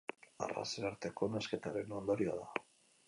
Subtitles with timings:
[0.45, 2.65] Arrazen arteko nahasketaren ondorioa da.